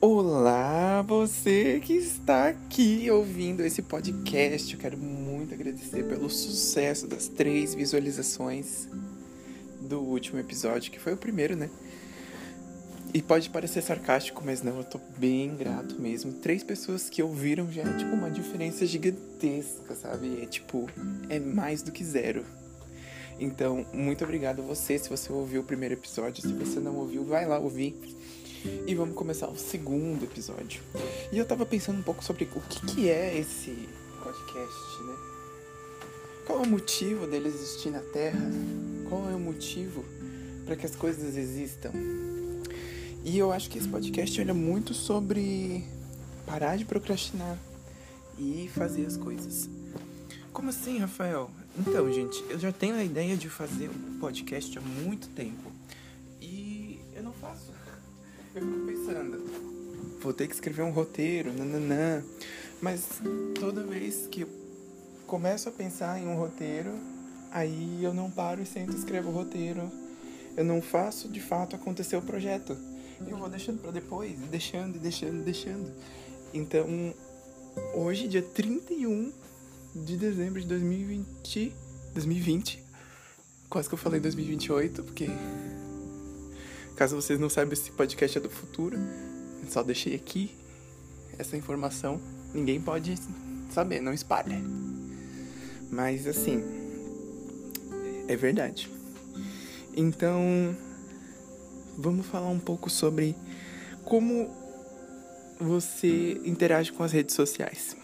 [0.00, 4.72] Olá, você que está aqui ouvindo esse podcast.
[4.72, 8.88] Eu quero muito agradecer pelo sucesso das três visualizações
[9.90, 11.68] do último episódio, que foi o primeiro, né?
[13.12, 16.32] E pode parecer sarcástico, mas não, eu tô bem grato mesmo.
[16.32, 20.40] Três pessoas que ouviram já é tipo uma diferença gigantesca, sabe?
[20.40, 20.88] É tipo,
[21.28, 22.44] é mais do que zero.
[23.40, 26.40] Então, muito obrigado a você se você ouviu o primeiro episódio.
[26.40, 27.98] Se você não ouviu, vai lá ouvir.
[28.86, 30.80] E vamos começar o segundo episódio.
[31.32, 33.88] E eu tava pensando um pouco sobre o que, que é esse
[34.22, 35.16] podcast, né?
[36.46, 38.50] Qual é o motivo dele existir na Terra?
[39.10, 40.04] Qual é o motivo
[40.64, 41.90] para que as coisas existam?
[43.24, 45.84] E eu acho que esse podcast olha muito sobre
[46.46, 47.58] parar de procrastinar
[48.38, 49.68] e fazer as coisas.
[50.52, 51.50] Como assim, Rafael?
[51.76, 55.72] Então, gente, eu já tenho a ideia de fazer um podcast há muito tempo.
[56.40, 57.72] E eu não faço.
[58.54, 59.44] Eu fico pensando,
[60.20, 62.22] vou ter que escrever um roteiro, nananã.
[62.80, 63.20] Mas
[63.58, 64.48] toda vez que eu
[65.24, 66.90] começo a pensar em um roteiro,
[67.50, 69.90] aí eu não paro e sento e escrevo o roteiro.
[70.56, 72.76] Eu não faço de fato acontecer o projeto.
[73.26, 75.92] Eu vou deixando para depois, deixando, deixando, deixando.
[76.52, 76.86] Então,
[77.94, 79.32] hoje, dia 31
[79.94, 81.74] de dezembro de 2020,
[82.14, 82.82] 2020,
[83.68, 85.28] quase que eu falei 2028, porque
[86.96, 88.96] caso vocês não saibam, esse podcast é do futuro.
[89.62, 90.56] Eu só deixei aqui
[91.38, 92.20] essa informação.
[92.52, 93.14] Ninguém pode
[93.70, 94.60] saber, não espalha.
[95.90, 96.79] Mas assim,
[98.32, 98.88] é verdade.
[99.96, 100.76] Então,
[101.98, 103.34] vamos falar um pouco sobre
[104.04, 104.48] como
[105.58, 107.96] você interage com as redes sociais.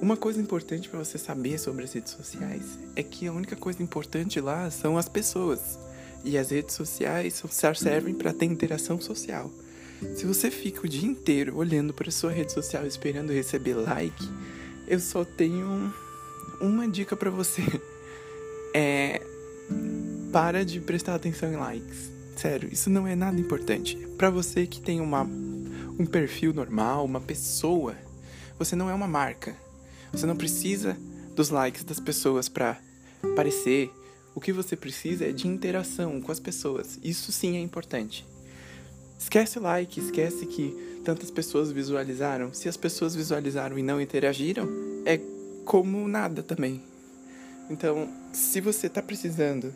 [0.00, 3.82] Uma coisa importante para você saber sobre as redes sociais é que a única coisa
[3.82, 5.78] importante lá são as pessoas.
[6.22, 9.50] E as redes sociais só servem para ter interação social.
[10.16, 14.28] Se você fica o dia inteiro olhando para sua rede social esperando receber like,
[14.86, 15.92] eu só tenho
[16.60, 17.62] uma dica para você.
[18.74, 19.22] É
[20.32, 22.10] para de prestar atenção em likes.
[22.36, 23.96] Sério, isso não é nada importante.
[24.18, 25.22] Para você que tem uma
[25.98, 27.94] um perfil normal, uma pessoa,
[28.58, 29.54] você não é uma marca.
[30.12, 30.96] Você não precisa
[31.34, 32.78] dos likes das pessoas para
[33.22, 33.90] aparecer.
[34.34, 36.98] O que você precisa é de interação com as pessoas.
[37.02, 38.26] Isso sim é importante.
[39.18, 42.52] Esquece o like, esquece que tantas pessoas visualizaram.
[42.52, 44.68] Se as pessoas visualizaram e não interagiram,
[45.06, 45.20] é
[45.64, 46.82] como nada também.
[47.68, 49.72] Então, se você está precisando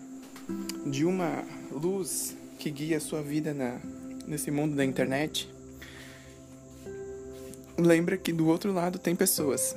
[0.86, 3.80] de uma luz que guia a sua vida na,
[4.26, 5.50] nesse mundo da internet,
[7.78, 9.74] lembra que do outro lado tem pessoas.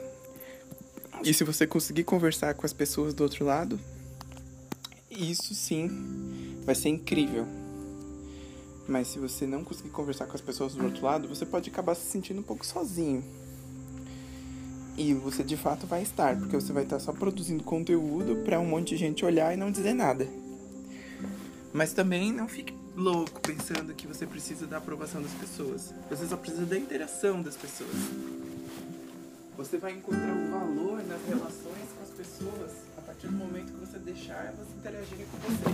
[1.24, 3.80] E se você conseguir conversar com as pessoas do outro lado,
[5.10, 7.46] isso sim vai ser incrível.
[8.88, 11.96] Mas se você não conseguir conversar com as pessoas do outro lado, você pode acabar
[11.96, 13.24] se sentindo um pouco sozinho.
[14.98, 18.66] E você de fato vai estar, porque você vai estar só produzindo conteúdo para um
[18.66, 20.28] monte de gente olhar e não dizer nada.
[21.74, 25.94] Mas também não fique louco pensando que você precisa da aprovação das pessoas.
[26.10, 27.96] Você só precisa da interação das pessoas.
[29.58, 33.80] Você vai encontrar o valor nas relações com as pessoas a partir do momento que
[33.86, 35.72] você deixar elas interagirem com você.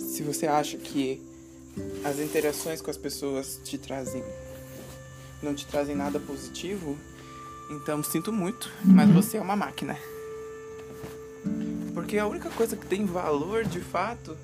[0.00, 1.20] Se você acha que
[2.04, 4.22] as interações com as pessoas te trazem
[5.42, 6.96] não te trazem nada positivo,
[7.70, 9.96] então sinto muito, mas você é uma máquina.
[11.94, 14.36] Porque a única coisa que tem valor de fato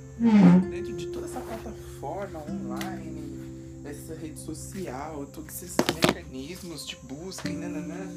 [0.70, 7.56] dentro de toda essa plataforma online, essa rede social, todos esses mecanismos de busca e
[7.56, 8.08] nananã,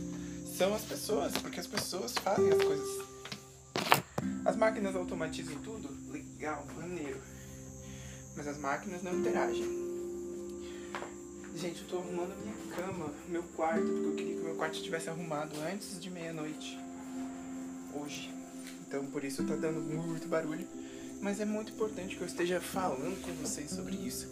[0.58, 3.06] são as pessoas, porque as pessoas fazem as coisas.
[4.46, 7.20] As máquinas automatizam tudo, legal, maneiro.
[8.38, 9.85] Mas as máquinas não interagem.
[11.56, 15.10] Gente, eu tô arrumando minha cama, meu quarto, porque eu queria que meu quarto estivesse
[15.10, 16.78] arrumado antes de meia-noite.
[17.94, 18.30] Hoje.
[18.86, 20.68] Então por isso tá dando muito barulho.
[21.22, 24.28] Mas é muito importante que eu esteja falando com vocês sobre isso.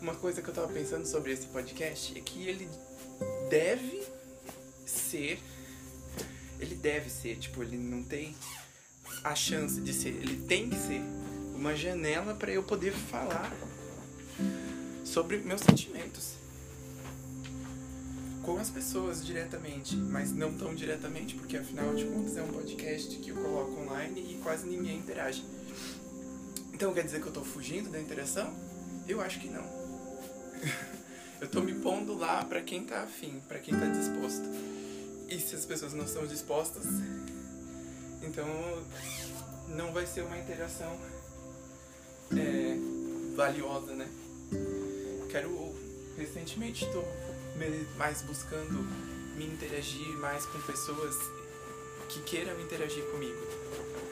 [0.00, 2.66] Uma coisa que eu tava pensando sobre esse podcast é que ele
[3.50, 4.02] deve
[4.86, 5.38] ser.
[6.58, 8.34] Ele deve ser, tipo, ele não tem
[9.22, 11.02] a chance de ser, ele tem que ser
[11.54, 13.52] uma janela para eu poder falar
[15.08, 16.36] sobre meus sentimentos.
[18.42, 23.16] com as pessoas diretamente, mas não tão diretamente, porque afinal de contas é um podcast
[23.16, 25.44] que eu coloco online e quase ninguém interage.
[26.72, 28.50] Então quer dizer que eu tô fugindo da interação?
[29.06, 29.64] Eu acho que não.
[31.42, 34.44] eu tô me pondo lá para quem tá afim, para quem tá disposto.
[35.28, 36.86] E se as pessoas não estão dispostas,
[38.22, 38.48] então
[39.76, 40.96] não vai ser uma interação
[42.32, 42.78] é,
[43.36, 44.08] valiosa, né?
[45.28, 45.74] Quero
[46.16, 47.06] recentemente estou
[47.96, 48.86] mais buscando
[49.36, 51.14] me interagir mais com pessoas
[52.08, 53.38] que queiram interagir comigo.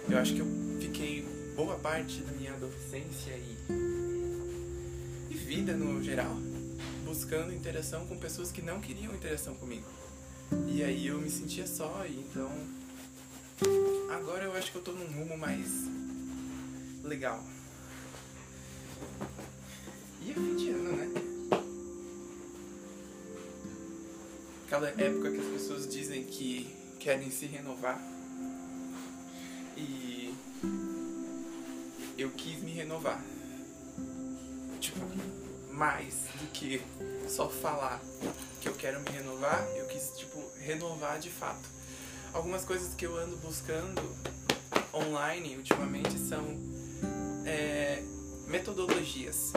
[0.09, 0.47] Eu acho que eu
[0.81, 1.23] fiquei
[1.57, 3.57] boa parte da minha adolescência e,
[5.31, 6.37] e vida no geral
[7.05, 9.87] buscando interação com pessoas que não queriam interação comigo.
[10.69, 12.51] E aí eu me sentia só, então
[14.13, 15.67] agora eu acho que eu tô num rumo mais
[17.03, 17.43] legal.
[20.27, 21.09] E ano, né?
[24.67, 28.01] Aquela época que as pessoas dizem que querem se renovar.
[29.77, 30.35] E
[32.19, 33.23] eu quis me renovar.
[34.81, 34.99] Tipo,
[35.71, 36.83] mais do que
[37.29, 38.03] só falar
[38.61, 41.69] que eu quero me renovar, eu quis, tipo, renovar de fato.
[42.33, 44.03] Algumas coisas que eu ando buscando
[44.93, 46.45] online ultimamente são
[47.45, 48.03] é,
[48.49, 49.53] metodologias,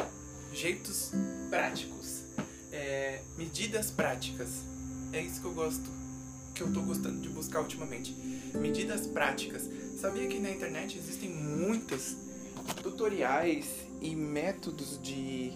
[0.53, 1.11] jeitos
[1.49, 2.23] práticos,
[2.71, 4.49] é, medidas práticas.
[5.11, 5.89] É isso que eu gosto,
[6.53, 8.13] que eu tô gostando de buscar ultimamente.
[8.55, 9.63] Medidas práticas.
[9.99, 12.15] Sabia que na internet existem muitos
[12.81, 13.65] tutoriais
[14.01, 15.53] e métodos de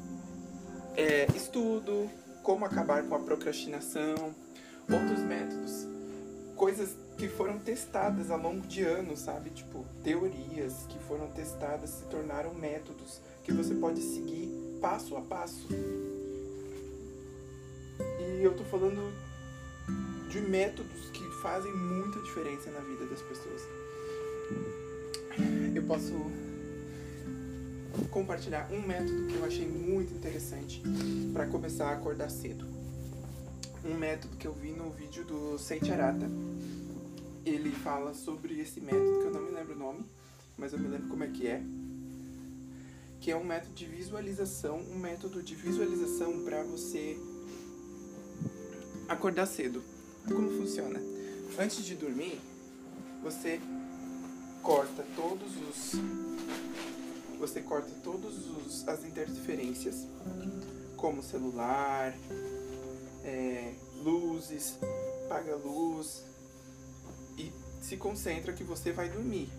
[0.95, 2.09] é, estudo,
[2.41, 4.35] como acabar com a procrastinação,
[4.91, 5.87] outros métodos,
[6.55, 9.49] coisas que foram testadas ao longo de anos, sabe?
[9.51, 14.51] Tipo, teorias que foram testadas se tornaram métodos que você pode seguir
[14.83, 15.65] passo a passo.
[18.19, 19.13] E eu tô falando
[20.29, 23.61] de métodos que fazem muita diferença na vida das pessoas.
[25.73, 26.13] Eu posso
[28.11, 30.83] compartilhar um método que eu achei muito interessante
[31.31, 32.67] para começar a acordar cedo.
[33.85, 36.29] Um método que eu vi no vídeo do Seiti Arata.
[37.45, 40.05] Ele fala sobre esse método, que eu não me lembro o nome,
[40.57, 41.63] mas eu me lembro como é que é.
[43.23, 47.17] Que é um método de visualização, um método de visualização para você
[49.07, 49.81] acordar cedo.
[50.27, 50.99] Como funciona?
[51.57, 52.37] Antes de dormir,
[53.23, 53.61] você
[54.61, 56.01] corta todos os
[57.39, 60.05] você corta todas as interferências,
[60.97, 62.13] como celular,
[63.23, 63.73] é,
[64.03, 64.77] luzes,
[65.29, 66.25] paga luz
[67.37, 69.49] e se concentra que você vai dormir.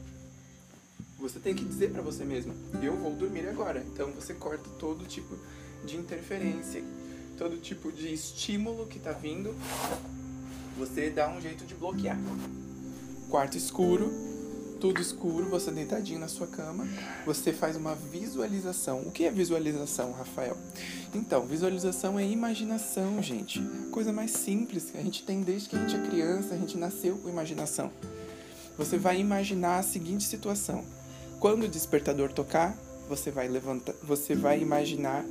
[1.19, 3.85] Você tem que dizer para você mesmo: eu vou dormir agora.
[3.93, 5.37] Então você corta todo tipo
[5.85, 6.83] de interferência,
[7.37, 9.55] todo tipo de estímulo que está vindo.
[10.79, 12.19] Você dá um jeito de bloquear.
[13.31, 14.11] Quarto escuro,
[14.81, 16.87] tudo escuro, você deitadinho na sua cama,
[17.25, 19.01] você faz uma visualização.
[19.01, 20.57] O que é visualização, Rafael?
[21.15, 23.63] Então, visualização é imaginação, gente.
[23.91, 26.77] Coisa mais simples que a gente tem desde que a gente é criança, a gente
[26.77, 27.91] nasceu com imaginação.
[28.77, 30.85] Você vai imaginar a seguinte situação:
[31.45, 32.75] quando o despertador tocar,
[33.07, 35.23] você vai levantar, você vai imaginar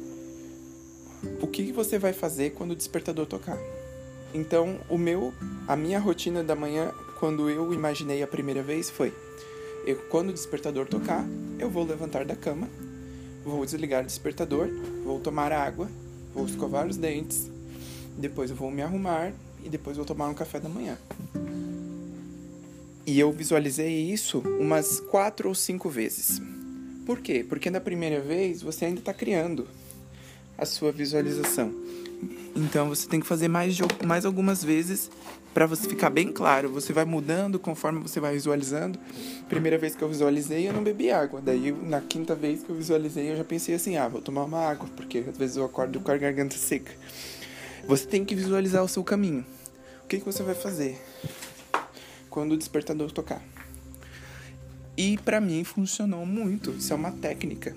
[1.42, 3.57] o que você vai fazer quando o despertador tocar.
[4.31, 5.33] Então, o meu,
[5.68, 9.12] a minha rotina da manhã, quando eu imaginei a primeira vez, foi:
[9.88, 11.25] eu, quando o despertador tocar,
[11.57, 12.70] eu vou levantar da cama,
[13.43, 14.70] vou desligar o despertador,
[15.03, 15.89] vou tomar água,
[16.32, 17.50] vou escovar os dentes,
[18.15, 20.96] depois eu vou me arrumar e depois vou tomar um café da manhã.
[23.05, 26.41] E eu visualizei isso umas quatro ou cinco vezes.
[27.05, 27.45] Por quê?
[27.48, 29.67] Porque na primeira vez você ainda está criando
[30.57, 31.74] a sua visualização.
[32.55, 35.12] Então você tem que fazer mais, mais algumas vezes
[35.53, 36.69] para você ficar bem claro.
[36.69, 38.98] Você vai mudando conforme você vai visualizando.
[39.50, 41.41] Primeira vez que eu visualizei, eu não bebi água.
[41.41, 44.60] Daí, na quinta vez que eu visualizei, eu já pensei assim: ah, vou tomar uma
[44.60, 46.93] água, porque às vezes eu acordo com a garganta seca.
[47.86, 49.45] Você tem que visualizar o seu caminho.
[50.05, 50.98] O que, que você vai fazer
[52.34, 53.44] quando o despertador tocar?
[54.98, 56.72] E para mim funcionou muito.
[56.72, 57.75] Isso é uma técnica.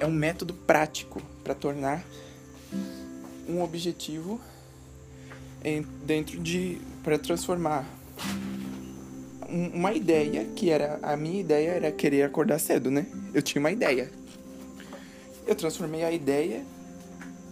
[0.00, 2.02] É um método prático para tornar
[3.46, 4.40] um objetivo
[5.62, 7.86] em, dentro de para transformar
[9.50, 13.04] uma ideia que era a minha ideia era querer acordar cedo, né?
[13.34, 14.10] Eu tinha uma ideia.
[15.46, 16.64] Eu transformei a ideia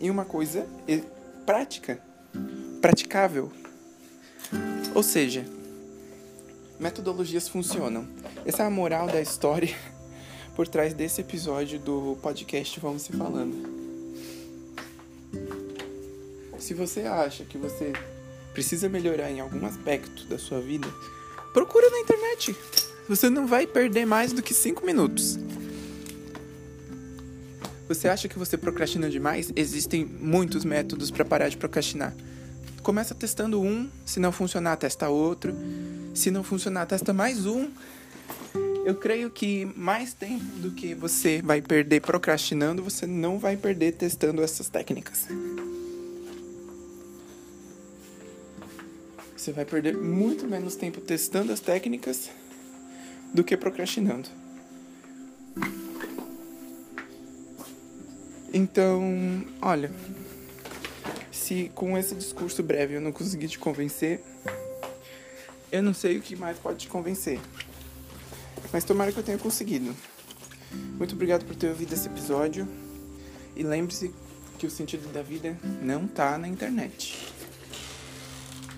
[0.01, 0.67] em uma coisa
[1.45, 2.01] prática,
[2.81, 3.53] praticável.
[4.95, 5.60] Ou seja,
[6.81, 8.09] metodologias funcionam.
[8.45, 9.77] Essa é a moral da história
[10.57, 13.79] por trás desse episódio do podcast Vamos Se Falando.
[16.59, 17.93] se você acha que você
[18.53, 20.87] precisa melhorar em algum aspecto da sua vida,
[21.53, 22.55] procura na internet.
[23.09, 25.39] Você não vai perder mais do que 5 minutos.
[27.89, 29.51] Você acha que você procrastina demais?
[29.57, 32.15] Existem muitos métodos para parar de procrastinar.
[32.83, 35.53] Começa testando um, se não funcionar, testa outro.
[36.15, 37.71] Se não funcionar, testa mais um.
[38.85, 43.93] Eu creio que mais tempo do que você vai perder procrastinando, você não vai perder
[43.93, 45.29] testando essas técnicas.
[49.37, 52.31] Você vai perder muito menos tempo testando as técnicas
[53.33, 54.29] do que procrastinando.
[58.53, 59.93] Então, olha,
[61.31, 64.23] se com esse discurso breve eu não conseguir te convencer,
[65.71, 67.41] eu não sei o que mais pode te convencer.
[68.73, 69.95] Mas tomara que eu tenha conseguido.
[70.97, 72.69] Muito obrigado por ter ouvido esse episódio.
[73.57, 74.15] E lembre-se
[74.59, 77.33] que o sentido da vida não tá na internet.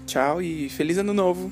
[0.06, 1.50] Tchau e feliz ano novo!